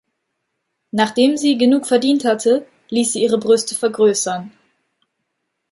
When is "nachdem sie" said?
0.89-1.59